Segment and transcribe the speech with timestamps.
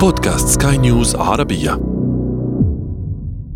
[0.00, 1.70] بودكاست سكاي نيوز عربية.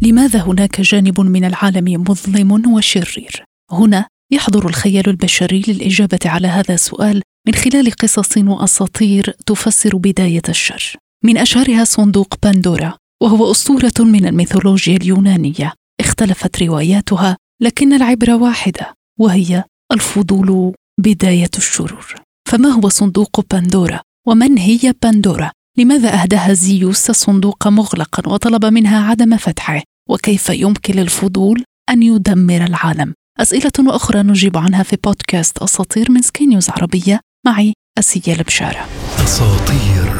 [0.03, 7.22] لماذا هناك جانب من العالم مظلم وشرير؟ هنا يحضر الخيال البشري للإجابة على هذا السؤال
[7.47, 10.97] من خلال قصص وأساطير تفسر بداية الشر.
[11.25, 15.72] من أشهرها صندوق بندورا وهو أسطورة من الميثولوجيا اليونانية.
[16.00, 22.15] اختلفت رواياتها لكن العبره واحدة وهي الفضول بداية الشرور.
[22.48, 29.36] فما هو صندوق بندورا ومن هي بندورا لماذا أهداها زيوس الصندوق مغلقا وطلب منها عدم
[29.36, 36.22] فتحه؟ وكيف يمكن للفضول أن يدمر العالم؟ أسئلة وأخرى نجيب عنها في بودكاست أساطير من
[36.23, 37.20] سكاي نيوز عربية.
[37.47, 38.86] معي أسية البشارة.
[39.25, 40.12] أساطير.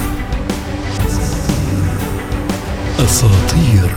[2.99, 3.91] أساطير.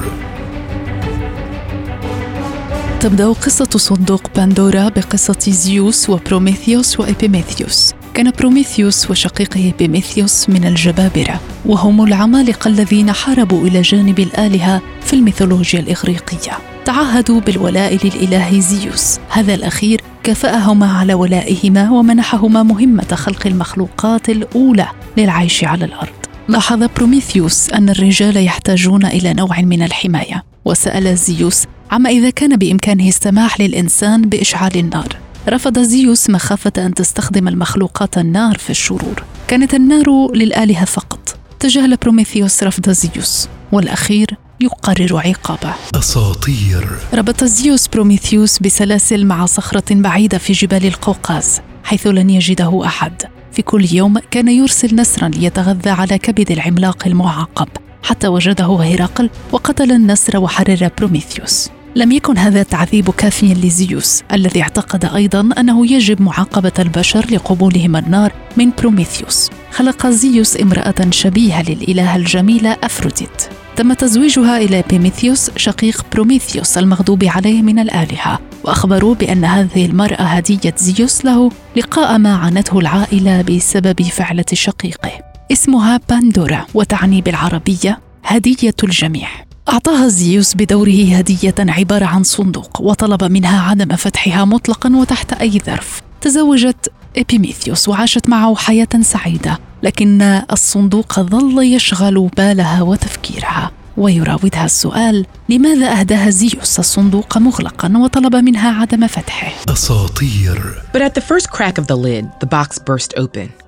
[3.00, 7.97] تبدأ قصة صندوق بندورا بقصة زيوس وبروميثيوس وإبيميثيوس.
[8.18, 15.80] كان بروميثيوس وشقيقه إبيميثيوس من الجبابرة وهم العمالقة الذين حاربوا إلى جانب الآلهة في الميثولوجيا
[15.80, 16.58] الإغريقية.
[16.86, 19.20] تعهدوا بالولاء للإله زيوس.
[19.30, 26.16] هذا الأخير كافأهما على ولائهما ومنحهما مهمة خلق المخلوقات الأولى للعيش على الأرض.
[26.48, 33.08] لاحظ بروميثيوس أن الرجال يحتاجون إلى نوع من الحماية وسأل زيوس عما إذا كان بإمكانه
[33.08, 39.24] السماح للإنسان بإشعال النار؟ رفض زيوس مخافة أن تستخدم المخلوقات النار في الشرور.
[39.48, 41.36] كانت النار للآلهة فقط.
[41.60, 45.74] تجاهل بروميثيوس رفض زيوس والأخير يقرر عقابه.
[45.96, 46.88] أساطير.
[47.14, 53.24] ربط زيوس بروميثيوس بسلاسل مع صخرة بعيدة في جبال القوقاز حيث لن يجده أحد.
[53.52, 57.68] في كل يوم كان يرسل نسرا ليتغذى على كبد العملاق المعاقب
[58.04, 61.70] حتى وجده هرقل وقتل النسر وحرر بروميثيوس.
[61.98, 68.34] لم يكن هذا التعذيب كافيا لزيوس الذي اعتقد أيضا أنه يجب معاقبة البشر لقبولهم النار
[68.58, 69.50] من بروميثيوس.
[69.72, 73.50] خلق زيوس امرأة شبيهة للالهه الجميله أفروديت.
[73.76, 78.40] تم تزويجها إلى إبيميثيوس شقيق بروميثيوس المغضوب عليه من الآلهة.
[78.64, 85.12] وأخبروا بأن هذه المرأة هدية زيوس له لقاء ما عانته العائلة بسبب فعلة شقيقه.
[85.52, 89.47] اسمها باندورا وتعني بالعربية هدية الجميع.
[89.70, 96.02] أعطاها زيوس بدوره هدية عبارة عن صندوق وطلب منها عدم فتحها مطلقا وتحت أي ظرف.
[96.22, 103.72] تزوجت إبيميثيوس وعاشت معه حياة سعيدة لكن الصندوق ظل يشغل بالها وتفكيرها.
[103.98, 110.82] ويراودها السؤال لماذا أهداها زيوس الصندوق مغلقا وطلب منها عدم فتحه؟ أساطير.
[110.94, 113.67] But at the first crack of the lid, the box burst open.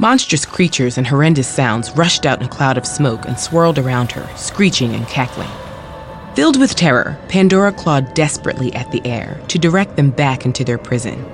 [0.00, 4.12] Monstrous creatures and horrendous sounds rushed out in a cloud of smoke and swirled around
[4.12, 5.50] her, screeching and cackling.
[6.36, 10.78] Filled with terror, Pandora clawed desperately at the air to direct them back into their
[10.78, 11.24] prison.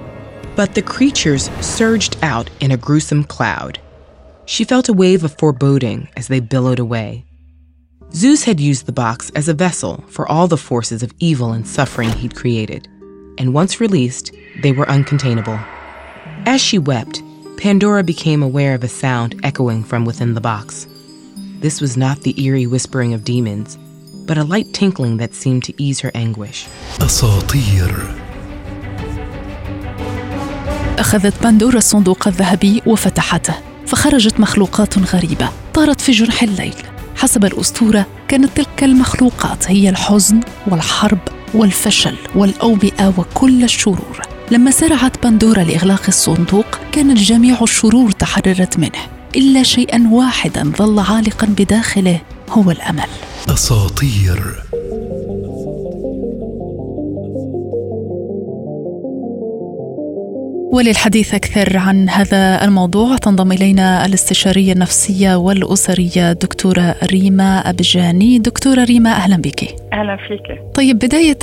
[0.56, 3.78] But the creatures surged out in a gruesome cloud.
[4.46, 7.26] She felt a wave of foreboding as they billowed away.
[8.14, 11.68] Zeus had used the box as a vessel for all the forces of evil and
[11.68, 12.88] suffering he'd created,
[13.36, 14.32] and once released,
[14.62, 15.62] they were uncontainable.
[16.46, 17.22] As she wept,
[17.56, 20.86] Pandora became aware of a sound echoing from within the box.
[21.60, 23.78] This was not the eerie whispering of demons,
[24.26, 26.66] but a light tinkling that seemed to ease her anguish.
[27.00, 27.94] أساطير
[30.98, 33.54] أخذت باندورا الصندوق الذهبي وفتحته
[33.86, 36.74] فخرجت مخلوقات غريبة طارت في جنح الليل
[37.16, 41.18] حسب الأسطورة كانت تلك المخلوقات هي الحزن والحرب
[41.54, 48.98] والفشل والأوبئة وكل الشرور لما سرعت باندورا لإغلاق الصندوق كان جميع الشرور تحررت منه
[49.36, 52.20] إلا شيئا واحدا ظل عالقا بداخله
[52.50, 53.08] هو الأمل.
[53.48, 54.64] أساطير.
[60.74, 69.10] وللحديث أكثر عن هذا الموضوع تنضم إلينا الاستشارية النفسية والأسرية دكتورة ريما أبجاني دكتورة ريما
[69.10, 71.38] أهلا بك أهلا فيك طيب بداية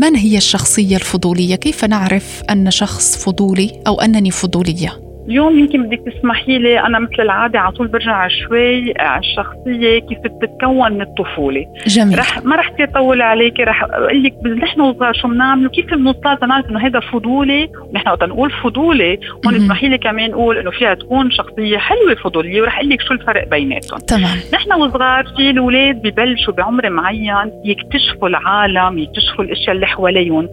[0.00, 6.00] من هي الشخصية الفضولية؟ كيف نعرف أن شخص فضولي أو أنني فضولية؟ اليوم يمكن بدك
[6.12, 11.66] تسمحي لي أنا مثل العادة على طول برجع شوي على الشخصية كيف بتتكون من الطفولة.
[11.86, 12.18] جميل.
[12.18, 16.48] رح ما رح كثير طول عليك رح أقول لك نحن وصغار شو بنعمل وكيف بنوصل
[16.48, 20.94] نعرف إنه هذا فضولي ونحن وقت نقول فضولي هون اسمحي لي كمان نقول إنه فيها
[20.94, 23.98] تكون شخصية حلوة فضولية ورح أقول لك شو الفرق بيناتهم.
[23.98, 24.36] تمام.
[24.54, 30.48] نحن وصغار في الأولاد ببلشوا بعمر معين يكتشفوا العالم يكتشفوا الأشياء اللي حواليهم.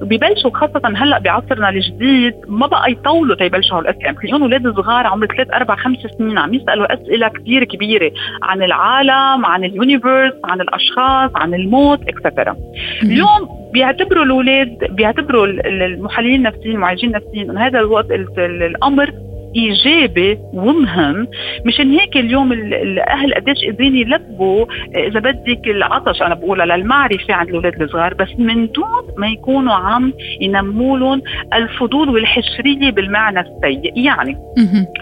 [0.00, 5.26] ببلشوا خاصة هلأ بعصرنا الجديد ما بقى يطولوا تيبلشوا هالاسئلة يعني تلاقيهم أولاد صغار عمر
[5.26, 8.10] ثلاث أربع خمس سنين عم يسألوا أسئلة كثير كبيرة
[8.42, 12.56] عن العالم، عن ال universe، عن الأشخاص، عن الموت etcetera.
[13.02, 19.10] اليوم بيعتبروا الأولاد بيعتبروا المحللين النفسيين المعالجين النفسيين إنه هذا الوقت الأمر
[19.56, 21.28] إيجابي ومهم.
[21.66, 24.66] مشان هيك اليوم الاهل قديش قادرين يلبوا
[24.96, 28.86] إذا بدك العطش أنا بقولها للمعرفه عند الأولاد الصغار بس من دون
[29.16, 31.22] ما يكونوا عم ينموا لهم
[31.54, 33.92] الفضول والحشرية بالمعنى السيء.
[33.98, 34.36] يعني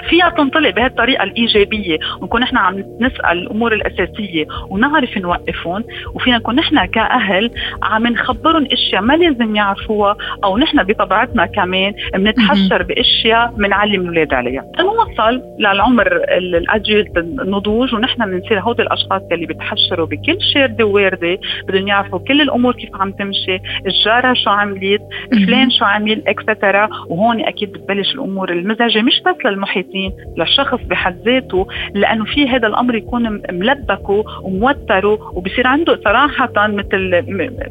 [0.08, 1.98] فيها تنطلق بهالطريقة الإيجابية.
[2.20, 5.84] ونكون نحن عم نسأل الأمور الأساسية ونعرف نوقفهم.
[6.14, 7.50] وفينا نكون نحن كأهل
[7.82, 14.64] عم نخبرهم أشياء ما لازم يعرفوها أو نحن بطبيعتنا كمان بنتحشر بأشياء بنعلم الاولاد عليها.
[14.80, 16.06] نوصل للعمر
[16.38, 21.38] الادجلت النضوج ونحن بنصير هودي الأشخاص اللي بتحشروا بكل شارده وارده
[21.68, 25.02] بدهم يعرفوا كل الأمور كيف عم تمشي الجاره شو عملت
[25.46, 28.52] فلان شو عمل etcetera وهون أكيد بتبلش الأمور.
[28.52, 35.66] المزعجه مش بس للمحيطين للشخص بحد ذاته لأنه في هذا الأمر يكون ملبكه وموتره وبصير
[35.66, 37.24] عنده صراحة مثل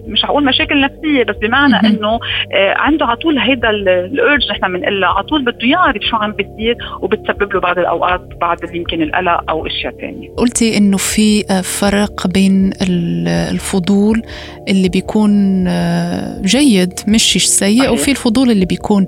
[0.08, 2.20] مش حقول مشاكل نفسية بس بمعنى إنه
[2.54, 6.32] آه، عنده على طول هيدا ال urge نحن بنقول على طول بده يعرف شو عم
[6.32, 11.44] بيصير كثير وبتسبب له بعض الأوقات بعض يمكن القلق أو أشياء ثانية قلتي إنه في
[11.64, 14.22] فرق بين الفضول
[14.68, 15.64] اللي بيكون
[16.42, 19.06] جيد مش سيء وفي الفضول اللي بيكون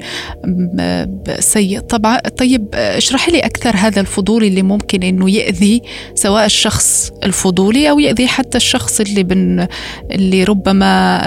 [1.39, 1.79] سيء.
[1.79, 5.81] طبعا طيب اشرحي لي أكثر هذا الفضول اللي ممكن إنه يأذي
[6.13, 9.67] سواء الشخص الفضولي أو يأذي حتى الشخص اللي بن
[10.11, 11.21] اللي ربما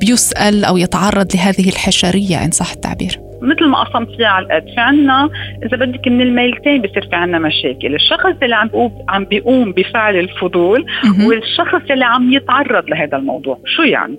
[0.00, 4.80] بيسأل أو يتعرض لهذه الحشرية إن صح التعبير؟ مثل ما قسمت فيها على القد في
[4.80, 5.30] عنا
[5.66, 7.94] إذا بدك من الميلتين بصير في عنا مشاكل.
[7.94, 8.70] الشخص اللي عم
[9.08, 10.86] عم بيقوم بفعل الفضول
[11.28, 14.18] والشخص اللي عم يتعرض لهذا الموضوع شو يعني؟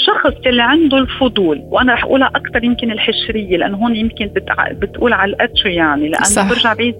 [0.00, 4.72] الشخص اللي عنده الفضول وأنا رح أقولها أكثر يمكن الحشرية لأنه هون يمكن بتع...
[4.72, 6.48] بتقول على القد شو يعني لأنه صح.
[6.48, 6.96] برجع بعيد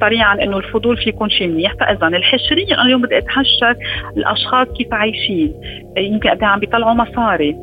[0.00, 1.74] سريعا إنه الفضول في يكون شيء منيح.
[1.80, 3.76] فاذا الحشرية أنا اليوم بدي اتحشر
[4.16, 5.54] الأشخاص كيف عايشين.
[5.96, 7.56] يمكن قد إيه عم بيطلعوا مصاري.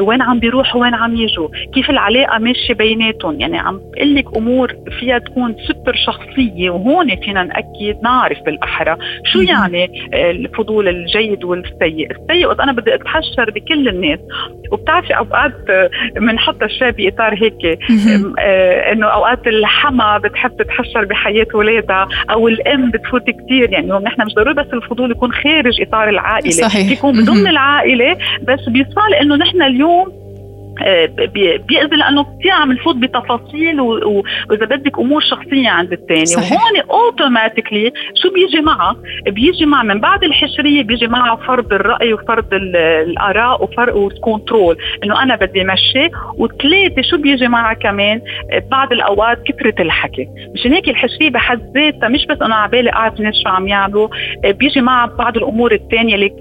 [0.00, 4.76] وين عم بيروحوا؟ وين عم يجوا؟ كيف العلاقة ماشية بيناتهم؟ يعني عم بقول لك أمور
[5.00, 8.96] فيها تكون سوبر شخصية وهون فينا نأكد نعرف بالأحرى
[9.32, 12.10] شو يعني الفضول الجيد والسيء.
[12.10, 14.18] السيء وقت أنا بدي أتحشر بكل الناس
[14.72, 15.52] وبتعرفي أوقات
[16.16, 17.78] بنحط الشيء بإطار هيك
[18.38, 24.34] آه، إنه أوقات الحما بتحب تتحشر بحياة اولادها أو الأم بتفوت كثير يعني نحن مش
[24.34, 26.50] ضروري بس الفضول يكون خارج إطار العائلة.
[26.50, 26.90] صحيح.
[26.90, 30.25] يكون ضمن العائلة بس بيصال انه نحن اليوم آه،
[31.68, 37.92] بيأذي لأنه كثير عم نفوت بتفاصيل وإذا بدك أمور شخصية عند الثاني وهون automatically
[38.22, 38.96] شو بيجي معها؟
[39.26, 45.22] بيجي مع من بعد الحشرية بيجي معها فرض الرأي وفرض الآراء وفرق وال control إنه
[45.22, 46.10] أنا بدي مشي.
[46.38, 48.20] وثلاثة شو بيجي معها كمان؟
[48.70, 50.28] بعض الأوقات كثرة الحكي.
[50.54, 54.08] مشان هيك الحشرية بحد ذاتها مش بس أنا على بالي أعرف الناس شو عم يعملوا.
[54.44, 56.32] بيجي معها بعض الأمور الثانية اللي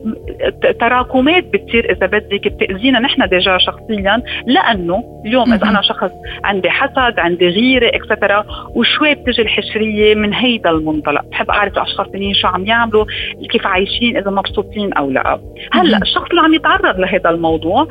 [0.80, 4.25] تراكمات بتصير إذا بدك بتأذينا نحن déjà شخصيا.
[4.46, 6.12] لأنه اليوم إذا أنا شخص
[6.44, 11.25] عندي حسد عندي غيرة extra وشوي بتجي الحشرية من هيدا المنطلق.
[11.32, 13.05] بحب أعرف الأشخاص الثانيين شو عم يعملوا
[13.50, 15.39] كيف عايشين إذا مبسوطين أو لا.
[15.72, 17.88] هلأ الشخص اللي عم يتعرض لهذا الموضوع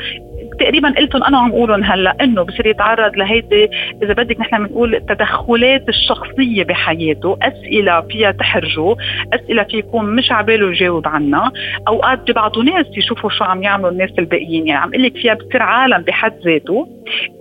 [0.60, 3.70] تقريبا قلتهم أنا عم اقولهم هلأ إنه بصير يتعرض لهيدي
[4.02, 8.96] إذا بدك نحن بنقول التدخلات الشخصية بحياته أسئلة فيها تحرجه
[9.32, 11.52] أسئلة في يكون مش عباله يجاوب عنها.
[11.88, 15.62] أوقات ببعضوا ناس يشوفوا شو عم يعملوا الناس الباقيين يعني عم أقول لك فيها بتصير
[15.62, 16.88] عالم بحد ذاته.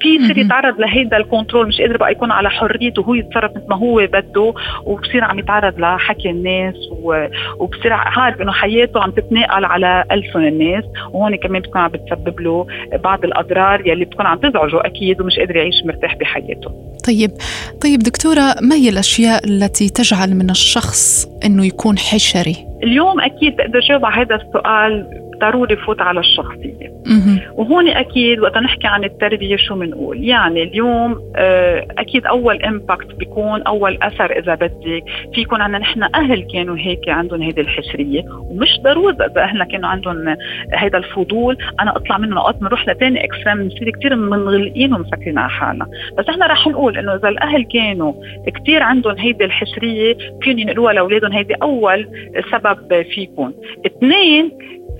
[0.01, 3.75] في يصير يتعرض لهيدا الكنترول مش قادر بقى يكون على حريته وهو يتصرف مثل ما
[3.75, 4.53] هو بده
[4.85, 6.75] وبصير عم يتعرض لحكي الناس
[7.59, 12.67] وبصير عارف إنه حياته عم تتناقل على السن الناس وهون كمان بتكون عم بتسبب له
[13.03, 16.71] بعض الأضرار يلي بتكون عم تزعجه أكيد ومش قادر يعيش مرتاح بحياته.
[17.07, 17.31] طيب
[17.81, 23.79] طيب دكتورة ما هي الأشياء التي تجعل من الشخص إنه يكون حشري؟ اليوم أكيد بقدر
[23.79, 25.07] جاوب على هذا السؤال
[25.43, 26.93] ضروري فوت على الشخصية.
[27.53, 33.61] وهون أكيد وقت نحكي عن التربية شو بنقول يعني اليوم آه، أكيد أول impact بيكون
[33.61, 35.03] أول أثر إذا بدك.
[35.33, 39.89] في يكون عندنا نحن أهل كانوا هيك عندهم هيدي الحشريه ومش ضروري إذا اهلنا كانوا
[39.89, 40.35] عندهم
[40.73, 45.87] هيدا الفضول أنا أطلع منه أوقات بنروح لثاني extreme بنصير كثير منغلقين ومسكرين على حالنا.
[46.17, 48.13] بس إحنا رح نقول إنه إذا الأهل كانوا
[48.55, 51.31] كثير عندهم هيدي الحشريه فيهم ينقلوها لأولادهم.
[51.31, 52.07] هيدي أول
[52.51, 53.53] سبب فيكم
[53.85, 54.51] اثنين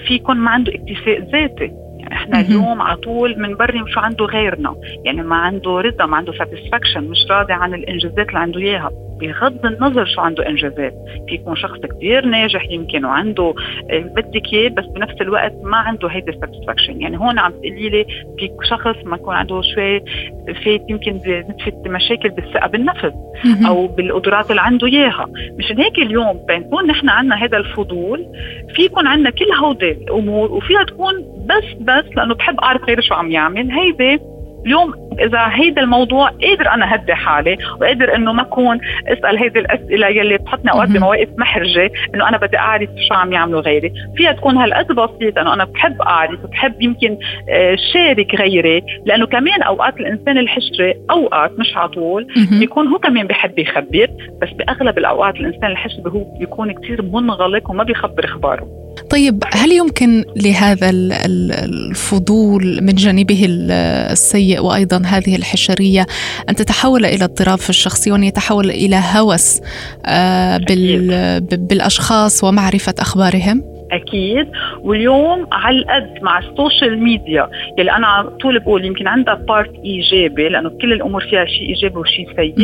[0.07, 1.82] في يكون ما عنده اكتفاء ذاتي.
[2.03, 4.75] يعني إحنا اليوم على طول بنبرم شو عنده غيرنا.
[5.05, 8.89] يعني ما عنده رضا ما عنده satisfaction مش راضي عن الإنجازات اللي عنده إياها.
[9.19, 10.93] بغض النظر شو عنده إنجازات.
[11.27, 13.53] في يكون شخص كثير ناجح يمكن وعنده
[13.91, 17.89] آه، بدك إياه بس بنفس الوقت ما عنده هيدي ال satisfaction يعني هون عم تقولي
[17.89, 18.05] لي
[18.38, 20.00] في شخص ما يكون عنده شوي
[20.65, 23.12] فات يمكن نتفه مشاكل بالثقة بالنفس
[23.67, 25.25] أو بالقدرات اللي عنده إياها.
[25.60, 28.25] مشان هيك اليوم بنكون نحن عندنا هذا الفضول
[28.75, 33.13] في يكون عندنا كل هودي الأمور وفيها تكون بس بس لأنه بحب أعرف غيره شو
[33.13, 33.71] عم يعمل.
[33.71, 34.19] هيدي
[34.65, 40.07] اليوم إذا هيدا الموضوع قادر أنا هدي حالي وقادر إنه ما أكون أسأل هيدي الأسئلة
[40.07, 43.93] يلي بتحطني أوقات بمواقف محرجة إنه أنا بدي أعرف شو عم يعملوا غيري.
[44.15, 47.17] فيها تكون هالقد بسيطه إنه أنا بحب أعرف بحب يمكن
[47.50, 52.27] آه، شارك غيري لأنه كمان أوقات الإنسان الحشري أوقات مش على طول
[52.59, 54.07] بيكون هو كمان بحب يخبر
[54.41, 58.82] بس بأغلب الأوقات الإنسان الحشري هو بيكون كثير منغلق وما بيخبر أخباره.
[59.13, 66.08] طيب هل يمكن لهذا الفضول من جانبه السيء وأيضا هذه الحشرية
[66.50, 69.60] أن تتحول إلى اضطراب في الشخص وأن يتحول إلى هوس
[70.05, 70.58] آه،
[71.51, 74.47] بالأشخاص ومعرفة أخبارهم؟ أكيد.
[74.79, 79.71] واليوم على القد مع ال social media يلي أنا على طول بقول يمكن عندها part
[79.85, 82.55] إيجابي لأنه كل الأمور فيها شيء إيجابي وشيء سيء.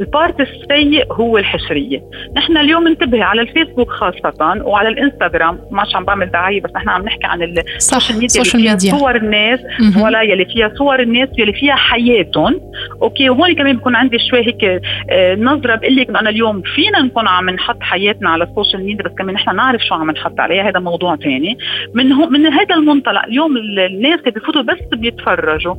[0.00, 2.02] ال part السيء هو الحشرية.
[2.36, 7.02] نحن اليوم انتبه على الفيسبوك خاصة وعلى الإنستغرام ماش عم بعمل دعايه بس نحن عم
[7.04, 8.90] نحكي عن ال social media اللي فيها ميديا.
[8.98, 9.60] صور الناس
[10.02, 12.60] ولا يلي فيها صور الناس يلي فيها حياتهم.
[13.02, 17.02] أوكي وهون كمان بكون عندي شوي هيك آه، نظرة بقول لك إنه أنا اليوم فينا
[17.02, 20.40] نكون عم نحط حياتنا على ال social media بس كمان نحن نعرف شو عم نحط
[20.40, 20.70] عليها.
[20.74, 21.58] هذا موضوع ثاني
[21.94, 25.74] من هو من هذا المنطلق اليوم الناس اللي بفوتوا بس بيتفرجوا.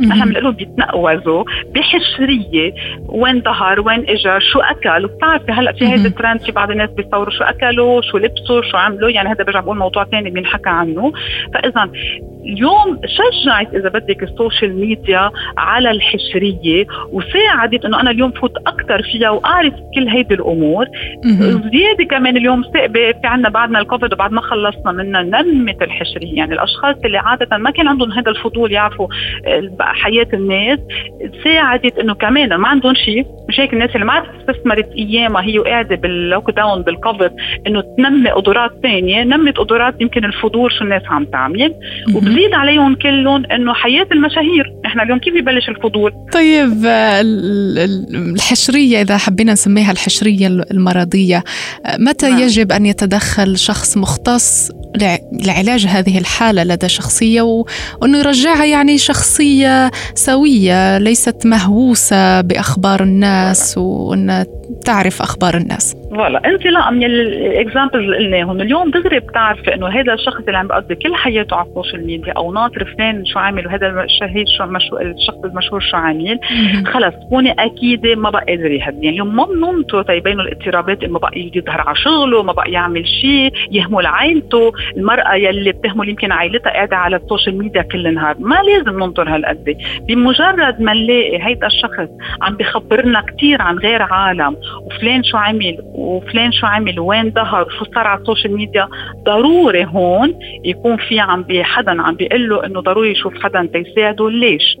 [0.00, 2.74] نحن بنقول بيتنقوزوا بحشرية
[3.08, 7.30] وين ظهر وين اجى شو اكل وبتعرفي هلأ في هيدا الترند في بعض الناس بيصوروا
[7.30, 9.10] شو أكلوا شو لبسوا شو عملوا.
[9.10, 11.12] يعني هذا برجع بقول موضوع ثاني بينحكى عنه.
[11.54, 11.90] فإذا
[12.44, 19.02] اليوم شجعت إذا بدك ال social media على الحشرية وساعدت إنه أنا اليوم فوت أكثر
[19.02, 20.86] فيها وأعرف كل هيدي الأمور.
[21.72, 26.36] زيادة كمان اليوم ثقبه في عندنا بعدنا الكوفيد وبعد ما خلصنا منها نمت الحشرية.
[26.36, 29.06] يعني الأشخاص اللي عادة ما كان عندهم هذا الفضول يعرفوا
[29.92, 30.78] حياة الناس
[31.44, 33.26] ساعدت إنه كمان ما عندهم شيء.
[33.48, 37.30] مش هيك الناس اللي ما استثمرت أيامها هي وقاعدة باللوك داون بالكوفيد
[37.66, 39.22] إنه تنمي قدرات ثانية.
[39.24, 41.74] نمت قدرات يمكن الفضول شو الناس عم تعمل.
[42.14, 44.72] وبزيد عليهم كلهم إنه حياة المشاهير.
[44.86, 46.72] إحنا اليوم كيف يبلش الفضول؟ طيب
[48.34, 51.44] الحشرية إذا حبينا نسميها الحشرية المرضية
[51.98, 52.38] متى نعم.
[52.38, 54.70] يجب أن يتدخل شخص مختص
[55.46, 57.42] لعلاج هذه الحالة لدى شخصية
[58.02, 64.44] وأنه يرجعها يعني شخصية سوية ليست مهووسة بأخبار الناس وأن
[64.84, 65.96] تعرف أخبار الناس.
[66.10, 70.66] voilà انطلاقا من ال examples اللي قلناهم اليوم دغري بتعرفي إنه هذا الشخص اللي عم
[70.66, 74.64] بقضي كل حياته على ال social media أو ناطر فلان شو عامل وهذا الشهير شو
[74.66, 76.38] مشو الشخص المشهور شو عامل
[76.86, 78.96] خلص كوني اكيده ما بقى قادر يهدي.
[78.96, 83.52] يعني اليوم ما بننطر تيبينوا الاضطرابات ما بقى يظهر على شغله ما بقى يعمل شيء
[83.72, 88.36] يهمل عائلته المرأة يلي بتهمل يمكن عائلتها قاعدة على ال social media كل النهار.
[88.38, 89.76] ما لازم ننطر هالقد.
[90.08, 92.08] بمجرد ما نلاقي هيدا الشخص
[92.42, 94.56] عم بخبرنا كثير عن غير عالم
[94.86, 98.88] وفلان شو عمل وفلان شو عمل وين ظهر وشو صار على ال social media
[99.24, 104.30] ضروري هون يكون في عم حدا عم بيقول له إنه ضروري يشوف حدا تيساعده.
[104.30, 104.76] ليش؟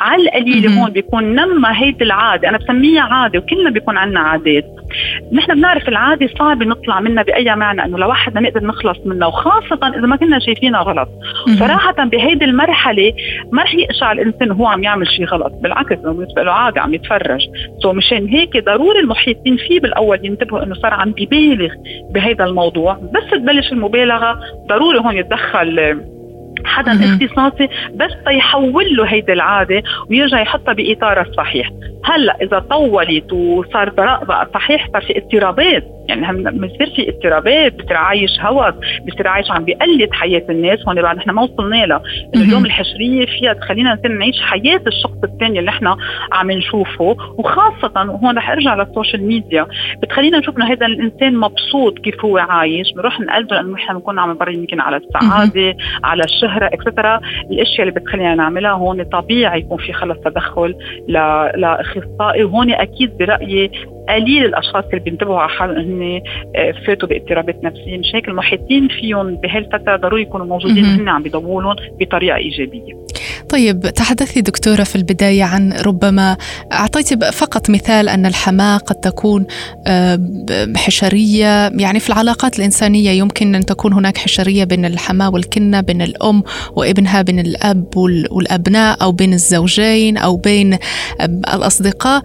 [0.00, 4.64] على القليل هون بيكون نما هيدي العادة أنا بسميها عادة وكلنا بيكون عندنا عادات.
[5.32, 9.88] نحن بنعرف العادة صعب نطلع منها بأي معنى إنه لو واحد نقدر نخلص منها وخاصة
[9.88, 11.08] إذا ما كنا شايفينها غلط.
[11.58, 13.12] صراحة بهيدي المرحلة
[13.52, 16.94] ما رح يقشع الإنسان وهو عم يعمل شيء غلط بالعكس إنه بالنسبة له عادي عم
[16.94, 17.40] يتفرج.
[17.82, 21.74] سو مشان هيك ضروري المحيطين فيه بالأول ينتبهوا إنه صار عم بيبالغ
[22.10, 22.94] بهذا الموضوع.
[22.94, 25.98] بس تبلش المبالغة ضروري هون يتدخل
[26.64, 31.70] حدا اختصاصي بس يحول له هيدي العادة ويرجع يحطها باطارها الصحيح.
[32.04, 35.84] هلأ إذا طولت وصار بقى صحيح صار في اضطرابات.
[36.08, 38.74] يعني بصير في اضطرابات بصير عايش هوس
[39.08, 42.02] بصير عايش عم بيقلد حياة الناس هون بعد نحن ما وصلنا لها.
[42.36, 45.96] اليوم الحشرية فيها تخلينا نصير نعيش حياة الشخص الثاني اللي إحنا
[46.32, 47.16] عم نشوفه.
[47.38, 49.66] وخاصة وهون رح أرجع للسوشيال ميديا.
[50.02, 52.92] بتخلينا نشوف إنه هذا الإنسان مبسوط كيف هو عايش.
[52.92, 58.00] بنروح نقلده لأنه نحن بنكون عم نبرر يمكن على السعادة على الشهرة اكسترا الأشياء اللي
[58.00, 60.74] بتخلينا نعملها هون طبيعي يكون في خلص تدخل
[61.56, 63.70] لأخصائي وهون أكيد برأيي
[64.08, 66.20] قليل الأشخاص اللي بينتبهوا على حالهم هن
[66.56, 67.98] آه، فاتوا باضطرابات نفسية.
[67.98, 72.94] مش هيك المحيطين فيهم بهالفترة ضروري يكونوا موجودين هن عم بيضووا لهم بطريقة إيجابية.
[73.48, 76.36] طيب تحدثي دكتورة في البداية عن ربما
[76.72, 79.46] أعطيتي فقط مثال أن الحماة قد تكون
[79.86, 80.20] آه،
[80.76, 81.68] حشرية.
[81.68, 86.42] يعني في العلاقات الإنسانية يمكن أن تكون هناك حشرية بين الحماة والكنة بين الأم
[86.76, 90.78] وإبنها بين الأب والأبناء أو بين الزوجين أو بين
[91.20, 92.22] الأصدقاء.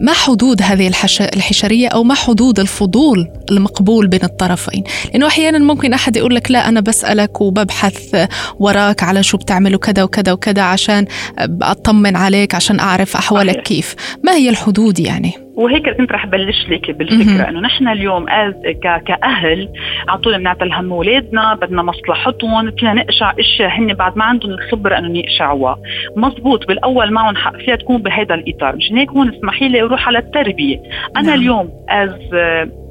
[0.00, 6.16] ما حدود هذه الحشرية أو ما حدود الفضول المقبول بين الطرفين؟ لأنه أحيانا ممكن أحد
[6.16, 8.26] يقول لك لا أنا بسألك وببحث
[8.58, 9.99] وراك على شو بتعمل وكذا.
[10.02, 11.06] وكذا وكذا عشان
[11.62, 16.90] أطمن عليك عشان أعرف أحوالك كيف ما هي الحدود يعني؟ وهيك كنت رح بلش لك
[16.90, 18.26] بالفكرة إنه نحن اليوم
[19.06, 19.68] كأهل
[20.08, 24.98] على طول بنعطي هم أولادنا بدنا مصلحتهم فينا نقشع إشياء هن بعد ما عندهم الخبرة
[24.98, 25.78] إنه يقشعوها.
[26.16, 28.76] مزبوط بالأول معهم حق فيها تكون بهذا الإطار.
[28.76, 30.82] مشان هيك هون اسمحي لي أروح على التربية.
[31.16, 31.38] أنا نعم.
[31.38, 32.14] اليوم as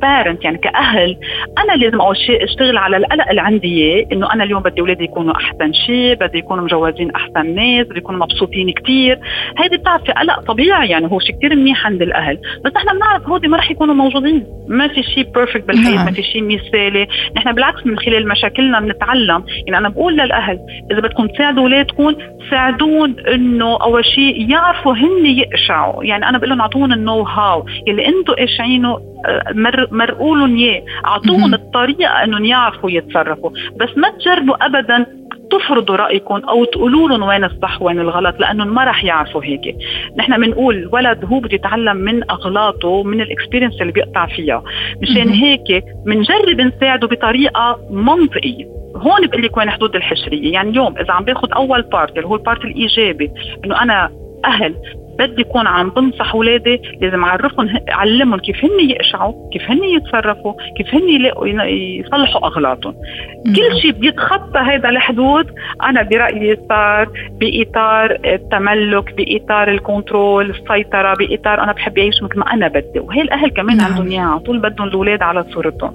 [0.01, 1.17] parent يعني كأهل
[1.57, 5.03] أنا لازم أول شيء أشتغل على القلق اللي عندي إياه إنه أنا اليوم بدي أولادي
[5.03, 9.19] يكونوا أحسن شيء بدي يكونوا مجوزين أحسن ناس بدي يكونوا مبسوطين كثير
[9.57, 12.39] هيدي بتعرفي قلق طبيعي يعني هو شيء كثير منيح عند الأهل.
[12.66, 14.46] بس نحن بنعرف هودي ما رح يكونوا موجودين.
[14.68, 16.06] ما في شيء perfect بالحياة نعم.
[16.06, 17.08] ما في شيء مثالي.
[17.38, 19.44] نحن بالعكس من خلال مشاكلنا بنتعلم.
[19.68, 20.60] يعني أنا بقول للأهل
[20.92, 22.16] إذا بدكم تساعدوا أولادكم
[22.50, 26.04] ساعدون إنه أول شيء يعرفوا هن يقشعوا.
[26.04, 29.00] يعني أنا بقول لهم أعطوهم ال know-how يلي أنتم قاشعينه
[29.54, 30.82] مر مرقوا لهم إياه.
[31.06, 33.50] أعطوهم الطريقة إنهم يعرفوا يتصرفوا.
[33.80, 35.18] بس ما تجربوا ابدا
[35.51, 39.75] تفرضوا رأيكم أو تقولوا لهم وين الصح وين الغلط لأنهم ما راح يعرفوا هيك.
[40.18, 44.63] نحن بنقول الولد هو بده يتعلم من أغلاطه من ال experience اللي بيقطع فيها.
[45.01, 48.65] مشان هيك بنجرب نساعده بطريقة منطقية.
[48.96, 50.53] هون بقول لك وين حدود الحشرية.
[50.53, 53.32] يعني اليوم إذا عم باخذ أول part اللي هو ال part الإيجابي
[53.65, 54.12] إنه أنا
[54.46, 54.75] أهل
[55.19, 60.95] بدي اكون عم بنصح اولادي لازم أعرفهم أعلمهم كيف هن يقشعوا كيف هن يتصرفوا كيف
[60.95, 62.95] هن يلاقوا يصلحوا أغلاطهم.
[63.45, 65.45] كل شيء بيتخطى هذا الحدود.
[65.84, 72.53] أنا برأيي صار بإطار التملك بإطار ال control السيطرة بإطار أنا بحب اعيش مثل ما
[72.53, 72.99] أنا بدي.
[72.99, 73.91] وهي الأهل كمان نعم.
[73.93, 74.23] عندهم إياها.
[74.23, 75.93] على طول بدهم الأولاد على صورتهم.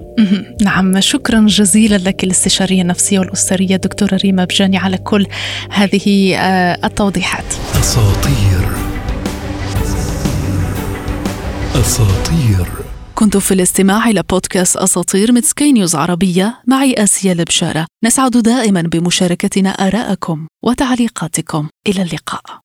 [0.65, 0.99] نعم.
[0.99, 5.25] شكرا جزيلا لك الاستشارية النفسية والأسرية دكتورة ريما بجاني على كل
[5.71, 7.45] هذه آه، التوضيحات.
[7.79, 8.74] أساطير
[11.75, 12.67] أساطير.
[13.15, 18.81] كنت في الاستماع إلى بودكاست أساطير من سكاي نيوز عربية معي آسيا البشارة نسعد دائما
[18.81, 21.69] بمشاركتنا آراءكم وتعليقاتكم.
[21.87, 22.64] إلى اللقاء.